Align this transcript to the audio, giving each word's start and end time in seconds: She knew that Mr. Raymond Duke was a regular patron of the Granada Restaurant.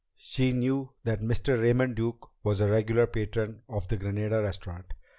She 0.17 0.51
knew 0.51 0.93
that 1.03 1.21
Mr. 1.21 1.61
Raymond 1.61 1.95
Duke 1.95 2.31
was 2.43 2.59
a 2.59 2.67
regular 2.67 3.05
patron 3.05 3.61
of 3.69 3.87
the 3.87 3.97
Granada 3.97 4.41
Restaurant. 4.41 4.95